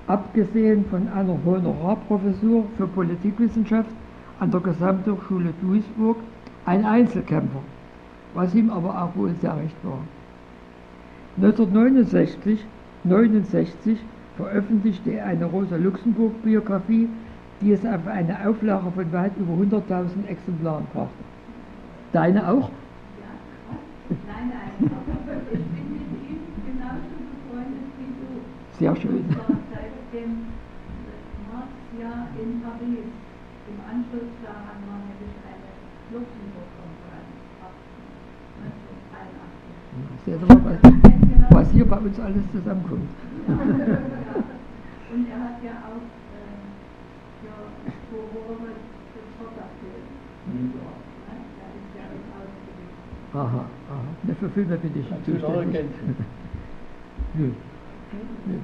abgesehen 0.06 0.86
von 0.86 1.08
einer 1.10 1.38
Honorarprofessur 1.44 2.66
für 2.78 2.88
Politikwissenschaft 2.88 3.90
an 4.40 4.52
der 4.52 4.60
Gesamthochschule 4.60 5.52
Duisburg, 5.62 6.18
ein 6.66 6.86
Einzelkämpfer, 6.86 7.60
was 8.36 8.54
ihm 8.54 8.70
aber 8.70 9.02
auch 9.02 9.16
wohl 9.16 9.34
sehr 9.42 9.58
recht 9.58 9.76
war. 9.84 10.00
1969 11.38 12.64
69 13.04 13.98
veröffentlichte 14.36 15.12
er 15.12 15.26
eine 15.26 15.46
Rosa-Luxemburg-Biografie, 15.46 17.10
die 17.62 17.72
es 17.72 17.84
auf 17.84 18.06
eine 18.06 18.48
Auflage 18.48 18.92
von 18.92 19.12
weit 19.12 19.32
über 19.38 19.54
100.000 19.54 20.28
Exemplaren 20.28 20.86
brachte. 20.94 21.37
Deine 22.14 22.48
auch? 22.48 22.70
Ja. 22.70 23.32
Nein, 24.10 24.50
nein. 24.50 24.72
Ich 24.80 25.60
bin 25.60 25.92
mit 25.92 26.08
ihm 26.24 26.40
genauso 26.66 27.12
befreundet 27.28 27.92
wie 28.00 28.12
du. 28.16 28.28
Sehr 28.80 28.96
schön. 28.96 29.26
Seit 29.28 29.92
dem 30.14 30.32
Märzjahr 31.52 32.28
in 32.40 32.62
Paris. 32.62 33.12
Im 33.68 33.80
Anschluss 33.84 34.32
daran 34.40 34.80
war 34.88 35.04
nämlich 35.04 35.36
eine 35.44 35.68
Luxemburg-Konferenz 36.16 37.36
ab 37.60 37.76
1983. 38.64 40.24
Seht 40.24 40.40
ihr 40.40 40.48
mal, 40.48 40.80
was, 41.52 41.68
hier 41.72 41.86
bei 41.86 41.98
uns 41.98 42.18
alles 42.20 42.46
zusammenkommt. 42.54 43.12
Und 43.48 45.28
er 45.28 45.40
hat 45.44 45.60
ja 45.60 45.84
auch 45.84 46.08
äh, 46.32 46.56
für 47.44 47.60
Furore 48.08 48.72
das 48.72 49.28
Schotterfilm. 49.36 50.08
Er 50.48 50.56
ist 50.56 50.72
ja 50.72 50.80
im 50.80 50.88
Ausgewiesen. 50.88 51.07
Aha, 53.34 53.46
aha. 53.46 53.66
Ne, 54.24 54.36
für 54.40 54.50
Filme 54.50 54.78
bin 54.78 54.92
ich 54.92 55.10
nicht 55.10 55.26
zuständig. 55.26 55.86
Nö. 57.34 57.50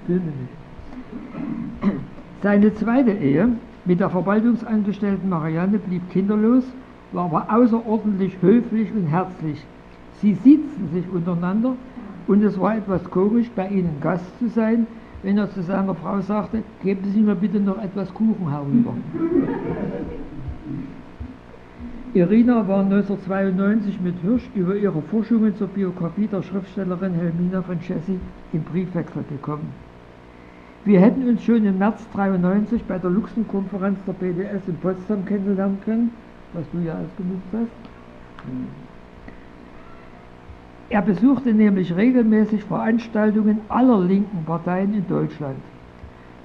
Filme 0.08 0.25
nicht. 0.25 1.93
Seine 2.41 2.74
zweite 2.74 3.12
Ehe 3.12 3.50
mit 3.86 4.00
der 4.00 4.10
Verwaltungsangestellten 4.10 5.29
Marianne 5.29 5.77
blieb 5.79 6.10
kinderlos, 6.10 6.63
war 7.12 7.25
aber 7.25 7.48
außerordentlich 7.53 8.38
höflich 8.41 8.91
und 8.93 9.08
herzlich. 9.08 9.63
Sie 10.22 10.34
siezten 10.36 10.89
sich 10.93 11.10
untereinander 11.12 11.75
und 12.27 12.43
es 12.43 12.60
war 12.60 12.77
etwas 12.77 13.03
komisch, 13.10 13.50
bei 13.55 13.67
ihnen 13.67 14.00
Gast 14.00 14.25
zu 14.39 14.48
sein, 14.48 14.88
wenn 15.22 15.38
er 15.38 15.50
zu 15.51 15.62
seiner 15.62 15.96
Frau 15.96 16.22
sagte, 16.22 16.63
geben 16.82 17.03
Sie 17.13 17.22
mir 17.22 17.36
bitte 17.36 17.60
noch 17.60 17.82
etwas 17.82 18.13
Kuchen 18.13 18.50
herüber. 18.50 18.93
Irina 22.15 22.67
war 22.67 22.84
1992 22.84 24.00
mit 24.00 24.20
Hirsch 24.20 24.48
über 24.53 24.75
ihre 24.75 25.01
Forschungen 25.01 25.55
zur 25.55 25.67
Biografie 25.67 26.27
der 26.27 26.43
Schriftstellerin 26.43 27.15
Helmina 27.15 27.63
von 27.63 27.79
Chessy 27.79 28.20
in 28.51 28.63
Briefwechsel 28.63 29.24
gekommen. 29.27 29.74
Wir 30.86 31.00
hätten 31.00 31.27
uns 31.27 31.43
schon 31.43 31.65
im 31.65 31.79
März 31.79 32.05
1993 32.13 32.84
bei 32.84 33.00
der 33.00 33.10
Luxemkonferenz 33.10 33.98
der 34.05 34.13
BDS 34.13 34.62
in 34.67 34.75
Potsdam 34.75 35.25
kennenlernen 35.25 35.79
können, 35.84 36.12
was 36.53 36.65
du 36.72 36.79
ja 36.86 36.93
ausgenutzt 36.93 37.48
hast. 37.51 37.72
Er 40.89 41.01
besuchte 41.01 41.51
nämlich 41.51 41.96
regelmäßig 41.96 42.63
Veranstaltungen 42.63 43.62
aller 43.70 44.00
linken 44.01 44.46
Parteien 44.46 44.93
in 44.93 45.08
Deutschland. 45.08 45.58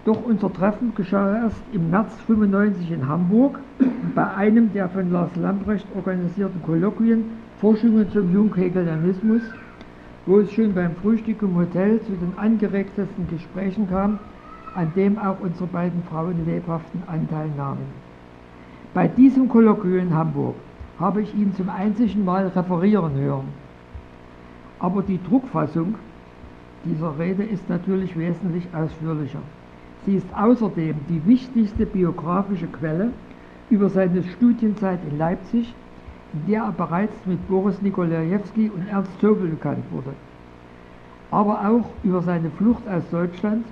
Doch 0.08 0.24
unser 0.24 0.50
Treffen 0.50 0.94
geschah 0.94 1.36
erst 1.36 1.62
im 1.70 1.90
März 1.90 2.12
1995 2.26 2.92
in 2.92 3.06
Hamburg 3.06 3.58
bei 4.14 4.26
einem 4.36 4.72
der 4.72 4.88
von 4.88 5.12
Lars 5.12 5.36
Lambrecht 5.36 5.84
organisierten 5.94 6.62
Kolloquien 6.62 7.24
Forschungen 7.60 8.10
zum 8.10 8.32
Junghegelianismus, 8.32 9.42
wo 10.24 10.38
es 10.38 10.50
schon 10.50 10.72
beim 10.72 10.96
Frühstück 11.02 11.42
im 11.42 11.56
Hotel 11.56 12.00
zu 12.00 12.12
den 12.12 12.32
angeregtesten 12.38 13.28
Gesprächen 13.28 13.86
kam, 13.90 14.18
an 14.74 14.90
dem 14.96 15.18
auch 15.18 15.40
unsere 15.40 15.66
beiden 15.66 16.02
Frauen 16.04 16.42
lebhaften 16.46 17.02
Anteil 17.06 17.50
nahmen. 17.54 17.84
Bei 18.94 19.08
diesem 19.08 19.46
Kolloquium 19.50 20.06
in 20.06 20.14
Hamburg 20.14 20.54
habe 20.98 21.20
ich 21.20 21.34
ihn 21.34 21.54
zum 21.54 21.68
einzigen 21.68 22.24
Mal 22.24 22.46
referieren 22.46 23.14
hören. 23.14 23.48
Aber 24.78 25.02
die 25.02 25.20
Druckfassung 25.22 25.96
dieser 26.86 27.18
Rede 27.18 27.42
ist 27.42 27.68
natürlich 27.68 28.18
wesentlich 28.18 28.66
ausführlicher. 28.72 29.42
Sie 30.08 30.14
ist 30.14 30.26
außerdem 30.34 30.94
die 31.10 31.26
wichtigste 31.26 31.84
biografische 31.84 32.66
Quelle 32.66 33.10
über 33.68 33.90
seine 33.90 34.22
Studienzeit 34.22 35.00
in 35.06 35.18
Leipzig, 35.18 35.74
in 36.32 36.50
der 36.50 36.62
er 36.62 36.72
bereits 36.72 37.12
mit 37.26 37.46
Boris 37.46 37.82
Nikolajewski 37.82 38.70
und 38.74 38.88
Ernst 38.88 39.12
Zobel 39.20 39.50
bekannt 39.50 39.84
wurde. 39.90 40.14
Aber 41.30 41.60
auch 41.60 41.84
über 42.04 42.22
seine 42.22 42.48
Flucht 42.52 42.88
aus 42.88 43.02
Deutschland 43.10 43.66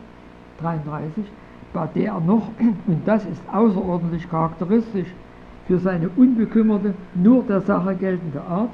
1933, 0.59 1.25
bei 1.73 1.87
der 1.95 2.13
er 2.13 2.21
noch, 2.21 2.51
und 2.87 3.09
das 3.09 3.25
ist 3.25 3.41
außerordentlich 3.51 4.29
charakteristisch 4.29 5.09
für 5.67 5.79
seine 5.79 6.11
unbekümmerte, 6.17 6.93
nur 7.15 7.45
der 7.45 7.63
Sache 7.63 7.95
geltende 7.95 8.43
Art, 8.43 8.69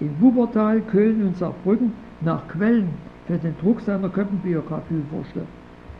in 0.00 0.10
Wuppertal, 0.20 0.80
Köln 0.80 1.24
und 1.24 1.36
Saarbrücken 1.36 1.92
nach 2.20 2.48
Quellen 2.48 2.88
für 3.28 3.38
den 3.38 3.54
Druck 3.60 3.80
seiner 3.82 4.08
Köppenbiografie 4.08 5.02
forschte, 5.08 5.42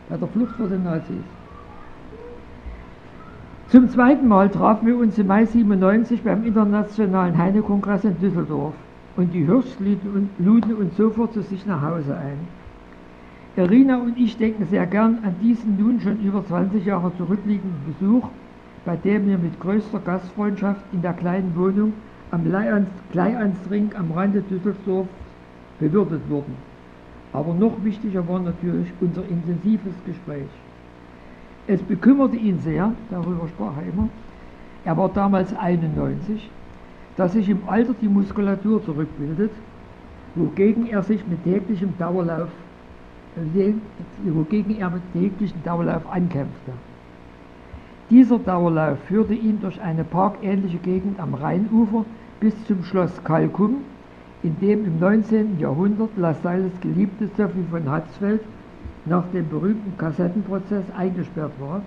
bei 0.09 0.17
der 0.17 0.27
Flucht 0.27 0.55
vor 0.55 0.67
den 0.67 0.83
Nazis. 0.83 1.23
Zum 3.69 3.89
zweiten 3.89 4.27
Mal 4.27 4.49
trafen 4.49 4.87
wir 4.87 4.97
uns 4.97 5.17
im 5.17 5.27
Mai 5.27 5.45
97 5.45 6.23
beim 6.23 6.45
Internationalen 6.45 7.37
Heine-Kongress 7.37 8.05
in 8.05 8.17
Düsseldorf 8.19 8.73
und 9.17 9.33
die 9.33 9.43
Hirschs 9.43 9.77
luden 10.39 10.75
uns 10.75 10.95
sofort 10.95 11.33
zu 11.33 11.41
sich 11.41 11.65
nach 11.65 11.81
Hause 11.81 12.15
ein. 12.15 12.37
Irina 13.57 13.97
und 13.97 14.17
ich 14.17 14.37
denken 14.37 14.67
sehr 14.67 14.85
gern 14.85 15.17
an 15.23 15.35
diesen 15.41 15.77
nun 15.77 15.99
schon 15.99 16.21
über 16.21 16.45
20 16.45 16.85
Jahre 16.85 17.11
zurückliegenden 17.17 17.81
Besuch, 17.87 18.29
bei 18.85 18.95
dem 18.95 19.27
wir 19.27 19.37
mit 19.37 19.59
größter 19.59 19.99
Gastfreundschaft 19.99 20.81
in 20.93 21.01
der 21.01 21.13
kleinen 21.13 21.53
Wohnung 21.55 21.93
am 22.31 22.43
Kleianstring 23.11 23.89
am 23.97 24.11
Rande 24.11 24.41
Düsseldorf 24.41 25.07
bewirtet 25.79 26.21
wurden. 26.29 26.66
Aber 27.37 27.53
noch 27.53 27.83
wichtiger 27.83 28.27
war 28.27 28.39
natürlich 28.39 28.91
unser 28.99 29.21
intensives 29.29 29.93
Gespräch. 30.07 30.49
Es 31.67 31.79
bekümmerte 31.83 32.35
ihn 32.35 32.57
sehr, 32.61 32.93
darüber 33.11 33.47
sprach 33.47 33.77
er 33.77 33.93
immer, 33.93 34.09
er 34.83 34.97
war 34.97 35.09
damals 35.09 35.55
91, 35.55 36.49
dass 37.15 37.33
sich 37.33 37.47
im 37.47 37.59
Alter 37.67 37.93
die 38.01 38.07
Muskulatur 38.07 38.83
zurückbildet, 38.83 39.51
wogegen 40.33 40.87
er 40.87 41.03
sich 41.03 41.27
mit 41.27 41.43
täglichem 41.43 41.93
Dauerlauf, 41.99 42.49
wogegen 44.23 44.79
er 44.79 44.89
mit 44.89 45.13
täglichem 45.13 45.61
Dauerlauf 45.63 46.11
ankämpfte. 46.11 46.71
Dieser 48.09 48.39
Dauerlauf 48.39 48.97
führte 49.07 49.35
ihn 49.35 49.59
durch 49.61 49.79
eine 49.79 50.03
parkähnliche 50.03 50.79
Gegend 50.79 51.19
am 51.19 51.35
Rheinufer 51.35 52.03
bis 52.39 52.55
zum 52.65 52.83
Schloss 52.83 53.23
Kalkum, 53.23 53.81
in 54.47 54.59
dem 54.61 54.85
im 54.85 54.99
19. 54.99 55.59
Jahrhundert 55.59 56.11
Lassalles 56.15 56.71
geliebte 56.79 57.27
Sophie 57.35 57.65
von 57.69 57.89
Hatzfeld 57.91 58.39
nach 59.05 59.25
dem 59.33 59.49
berühmten 59.49 59.97
Kassettenprozess 59.97 60.85
eingesperrt 60.97 61.51
war. 61.59 61.81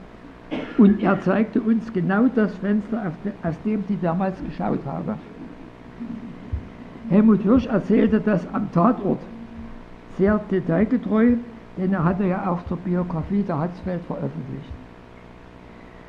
Und 0.76 1.02
er 1.02 1.18
zeigte 1.22 1.62
uns 1.62 1.90
genau 1.92 2.26
das 2.34 2.54
Fenster, 2.56 3.12
aus 3.42 3.54
dem 3.64 3.84
sie 3.88 3.98
damals 4.02 4.36
geschaut 4.44 4.80
habe. 4.84 5.14
Helmut 7.08 7.40
Hirsch 7.42 7.66
erzählte 7.66 8.20
das 8.20 8.46
am 8.52 8.70
Tatort 8.72 9.20
sehr 10.18 10.38
detailgetreu, 10.50 11.36
denn 11.78 11.92
er 11.94 12.04
hatte 12.04 12.24
ja 12.24 12.50
auch 12.50 12.62
zur 12.66 12.76
Biografie 12.76 13.42
der 13.42 13.58
Hatzfeld 13.58 14.02
veröffentlicht. 14.02 14.72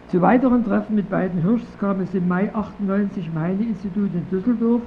Zu 0.09 0.21
weiteren 0.21 0.65
Treffen 0.65 0.95
mit 0.95 1.09
beiden 1.09 1.41
Hirschs 1.41 1.77
kam 1.79 2.01
es 2.01 2.13
im 2.13 2.27
Mai 2.27 2.53
98 2.53 3.27
im 3.27 3.39
Heine-Institut 3.39 4.09
in 4.13 4.25
Düsseldorf 4.29 4.81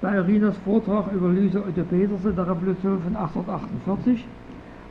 bei 0.00 0.16
Irinas 0.16 0.56
Vortrag 0.64 1.12
über 1.12 1.28
Lyse 1.28 1.58
Otto 1.58 1.82
Petersen 1.82 2.34
der 2.34 2.48
Revolution 2.48 3.00
von 3.02 3.16
1848 3.16 4.24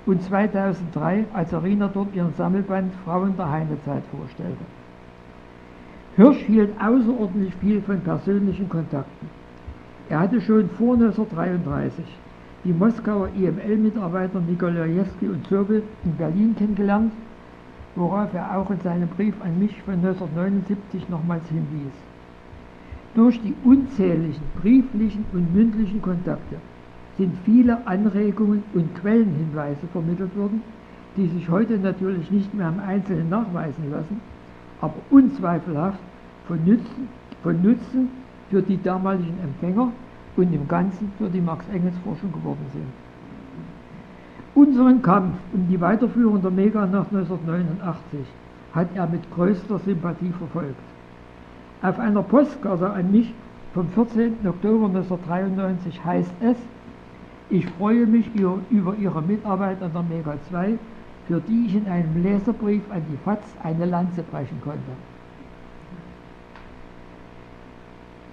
und 0.06 0.24
2003, 0.24 1.26
als 1.34 1.52
Irina 1.52 1.90
dort 1.94 2.16
ihren 2.16 2.34
Sammelband 2.36 2.94
Frauen 3.04 3.36
der 3.38 3.52
Heinezeit 3.52 4.04
vorstellte. 4.12 4.66
Hirsch 6.16 6.44
hielt 6.46 6.72
außerordentlich 6.80 7.54
viel 7.56 7.82
von 7.82 8.00
persönlichen 8.02 8.70
Kontakten. 8.70 9.30
Er 10.10 10.20
hatte 10.20 10.42
schon 10.42 10.70
vor 10.72 10.96
1933 10.96 12.06
die 12.64 12.74
Moskauer 12.74 13.30
IML-Mitarbeiter 13.36 14.42
Nikolajewski 14.42 15.28
und 15.28 15.48
Zobel 15.48 15.84
in 16.04 16.16
Berlin 16.16 16.56
kennengelernt 16.58 17.12
worauf 18.00 18.34
er 18.34 18.58
auch 18.58 18.70
in 18.70 18.80
seinem 18.82 19.08
Brief 19.10 19.36
an 19.42 19.60
mich 19.60 19.82
von 19.84 19.96
1979 19.96 21.10
nochmals 21.10 21.48
hinwies. 21.50 21.94
Durch 23.16 23.42
die 23.42 23.56
unzähligen 23.64 24.42
brieflichen 24.62 25.26
und 25.34 25.54
mündlichen 25.54 26.02
Kontakte 26.02 26.58
sind 27.18 27.36
viele 27.44 27.86
Anregungen 27.88 28.64
und 28.74 28.96
Quellenhinweise 28.96 29.88
vermittelt 29.92 30.36
worden, 30.38 30.62
die 31.18 31.28
sich 31.28 31.50
heute 31.50 31.78
natürlich 31.78 32.30
nicht 32.32 32.54
mehr 32.54 32.70
im 32.70 32.80
Einzelnen 32.80 33.30
nachweisen 33.30 33.92
lassen, 33.92 34.22
aber 34.80 34.94
unzweifelhaft 35.10 36.00
von 36.48 36.58
Nutzen, 36.66 37.10
von 37.44 37.62
Nutzen 37.62 38.10
für 38.50 38.62
die 38.62 38.82
damaligen 38.82 39.38
Empfänger 39.44 39.92
und 40.38 40.54
im 40.54 40.68
Ganzen 40.68 41.12
für 41.18 41.30
die 41.30 41.42
Marx-Engels-Forschung 41.42 42.32
geworden 42.32 42.66
sind. 42.72 42.86
Unseren 44.56 45.02
Kampf 45.02 45.36
um 45.54 45.68
die 45.68 45.82
Weiterführung 45.82 46.42
der 46.42 46.52
Mega 46.52 46.86
nach 46.86 47.06
1989 47.12 48.20
hat 48.74 48.88
er 48.96 49.08
mit 49.08 49.22
größter 49.32 49.80
Sympathie 49.80 50.32
verfolgt. 50.38 50.76
Auf 51.82 51.98
einer 51.98 52.24
Postkarte 52.24 52.90
an 52.90 53.10
mich 53.12 53.34
vom 53.74 53.88
14. 53.90 54.46
Oktober 54.46 54.88
1993 54.88 56.04
heißt 56.04 56.34
es, 56.42 56.58
ich 57.50 57.66
freue 57.68 58.06
mich 58.06 58.26
über 58.36 58.96
Ihre 59.00 59.22
Mitarbeit 59.22 59.82
an 59.82 59.92
der 59.94 60.04
Mega 60.04 60.36
2, 60.50 60.78
für 61.28 61.40
die 61.40 61.68
ich 61.68 61.76
in 61.76 61.88
einem 61.88 62.22
Leserbrief 62.22 62.82
an 62.92 63.02
die 63.10 63.18
FAZ 63.24 63.40
eine 63.64 63.86
Lanze 63.86 64.24
brechen 64.24 64.60
konnte. 64.62 64.80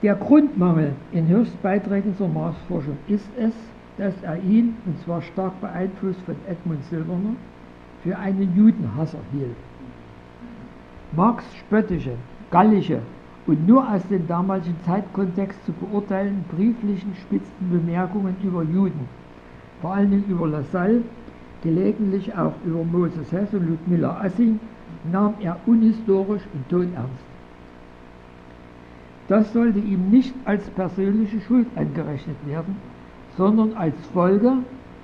Der 0.02 0.16
Grundmangel 0.16 0.92
in 1.12 1.28
Höchstbeiträgen 1.28 2.16
zur 2.16 2.28
Marsforschung 2.28 2.98
ist 3.06 3.28
es, 3.38 3.52
dass 3.96 4.14
er 4.22 4.38
ihn, 4.42 4.76
und 4.84 5.00
zwar 5.04 5.22
stark 5.22 5.58
beeinflusst 5.60 6.20
von 6.26 6.34
Edmund 6.48 6.84
Silberner, 6.86 7.36
für 8.02 8.18
einen 8.18 8.54
Judenhasser 8.56 9.18
hielt. 9.32 9.56
Marx 11.12 11.44
spöttische, 11.56 12.12
gallische 12.50 13.00
und 13.46 13.66
nur 13.66 13.88
aus 13.88 14.02
dem 14.08 14.26
damaligen 14.26 14.76
Zeitkontext 14.84 15.64
zu 15.64 15.72
beurteilen 15.72 16.44
brieflichen 16.56 17.14
spitzen 17.14 17.70
Bemerkungen 17.70 18.36
über 18.42 18.62
Juden, 18.62 19.08
vor 19.80 19.94
allen 19.94 20.10
Dingen 20.10 20.24
über 20.28 20.48
Lassalle, 20.48 21.02
gelegentlich 21.62 22.36
auch 22.36 22.54
über 22.64 22.84
Moses 22.84 23.30
Hess 23.30 23.52
und 23.52 23.68
Ludmilla 23.68 24.20
Assing, 24.20 24.58
nahm 25.10 25.34
er 25.40 25.58
unhistorisch 25.66 26.42
und 26.52 26.68
tonernst. 26.68 27.24
Das 29.28 29.52
sollte 29.52 29.78
ihm 29.78 30.10
nicht 30.10 30.34
als 30.44 30.68
persönliche 30.70 31.40
Schuld 31.40 31.66
angerechnet 31.76 32.36
werden, 32.46 32.76
sondern 33.36 33.74
als 33.74 33.94
Folge 34.12 34.52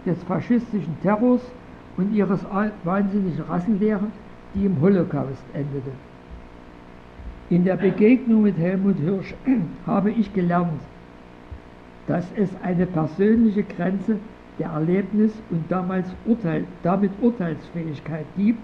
des 0.07 0.23
faschistischen 0.25 0.97
Terrors 1.03 1.43
und 1.97 2.15
ihres 2.15 2.41
wahnsinnigen 2.85 3.43
Rassenlehre, 3.49 4.07
die 4.55 4.67
im 4.67 4.81
Holocaust 4.81 5.43
endete. 5.53 5.91
In 7.53 7.67
der 7.67 7.77
Begegnung 7.77 8.45
mit 8.45 8.57
Helmut 8.57 8.97
Hirsch 8.97 9.35
habe 9.87 10.11
ich 10.11 10.33
gelernt, 10.33 10.81
dass 12.07 12.25
es 12.35 12.49
eine 12.63 12.87
persönliche 12.87 13.63
Grenze 13.63 14.17
der 14.59 14.69
Erlebnis 14.71 15.35
und 15.51 15.71
damals 15.71 16.07
Urteil, 16.25 16.65
damit 16.83 17.11
Urteilsfähigkeit 17.21 18.25
gibt, 18.39 18.63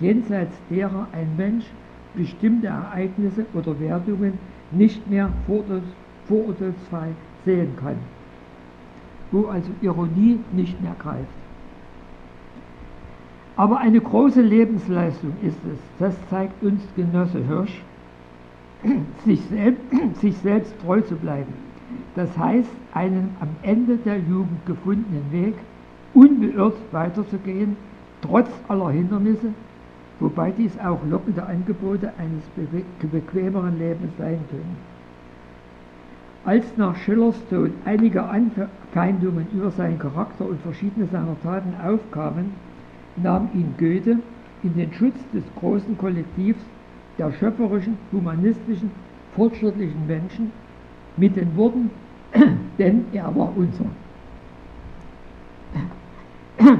jenseits 0.00 0.56
derer 0.70 1.06
ein 1.12 1.36
Mensch 1.36 1.66
bestimmte 2.14 2.68
Ereignisse 2.68 3.44
oder 3.52 3.78
Wertungen 3.78 4.38
nicht 4.70 5.06
mehr 5.10 5.28
vorurteilsfrei 6.26 7.08
sehen 7.44 7.76
kann 7.76 7.96
wo 9.32 9.46
also 9.46 9.70
Ironie 9.80 10.40
nicht 10.50 10.80
mehr 10.80 10.96
greift. 10.98 11.28
Aber 13.54 13.78
eine 13.78 14.00
große 14.00 14.40
Lebensleistung 14.40 15.34
ist 15.42 15.58
es, 15.72 15.78
das 15.98 16.16
zeigt 16.30 16.62
uns 16.62 16.82
Genosse 16.96 17.46
Hirsch, 17.46 17.82
sich 19.24 19.40
selbst, 19.50 19.82
sich 20.20 20.36
selbst 20.38 20.74
treu 20.80 21.00
zu 21.00 21.16
bleiben. 21.16 21.52
Das 22.14 22.36
heißt, 22.36 22.70
einen 22.92 23.36
am 23.40 23.48
Ende 23.62 23.96
der 23.96 24.18
Jugend 24.18 24.64
gefundenen 24.66 25.30
Weg 25.32 25.54
unbeirrt 26.14 26.76
weiterzugehen, 26.92 27.76
trotz 28.22 28.48
aller 28.68 28.90
Hindernisse, 28.90 29.52
wobei 30.18 30.50
dies 30.50 30.78
auch 30.78 31.00
lockende 31.08 31.44
Angebote 31.44 32.12
eines 32.18 32.42
bequemeren 33.10 33.78
Lebens 33.78 34.12
sein 34.18 34.40
können. 34.50 34.76
Als 36.44 36.64
nach 36.76 36.96
Schillers 36.96 37.36
Tod 37.50 37.70
einige 37.84 38.22
Anfeindungen 38.22 39.46
über 39.52 39.70
seinen 39.70 39.98
Charakter 39.98 40.46
und 40.46 40.60
verschiedene 40.62 41.06
seiner 41.06 41.36
Taten 41.42 41.74
aufkamen, 41.84 42.52
nahm 43.16 43.50
ihn 43.52 43.74
Goethe 43.78 44.18
in 44.62 44.74
den 44.74 44.92
Schutz 44.92 45.16
des 45.34 45.44
großen 45.56 45.98
Kollektivs 45.98 46.60
der 47.18 47.32
schöpferischen, 47.32 47.96
humanistischen, 48.12 48.90
fortschrittlichen 49.34 50.06
Menschen 50.06 50.52
mit 51.16 51.36
den 51.36 51.56
Worten, 51.56 51.90
denn 52.78 53.04
er 53.12 53.34
war 53.34 53.52
unser. 53.56 53.86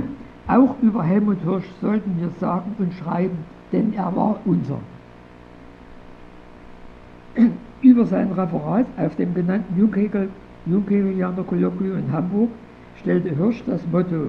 Auch 0.49 0.75
über 0.83 1.05
Helmut 1.05 1.43
Hirsch 1.43 1.69
sollten 1.81 2.21
wir 2.21 2.31
sagen 2.41 2.75
und 2.79 2.93
schreiben, 2.95 3.39
denn 3.73 3.93
er 3.95 4.15
war 4.17 4.41
unser. 4.45 4.79
Über 7.83 8.05
sein 8.05 8.31
Referat 8.33 8.87
auf 8.99 9.17
dem 9.17 9.33
genannten 9.33 9.79
Junghegelianer 10.67 11.45
Kolloquium 11.45 11.99
in 11.99 12.13
Hamburg 12.13 12.51
stellte 13.01 13.35
Hirsch 13.35 13.63
das 13.67 13.81
Motto, 13.91 14.29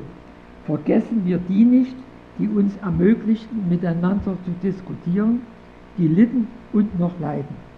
vergessen 0.66 1.24
wir 1.26 1.38
die 1.50 1.66
nicht, 1.66 1.96
die 2.40 2.48
uns 2.48 2.78
ermöglichten, 2.78 3.68
miteinander 3.68 4.38
zu 4.46 4.52
diskutieren, 4.64 5.42
die 5.98 6.08
litten 6.08 6.48
und 6.74 6.98
noch 7.00 7.20
leiden. 7.20 7.71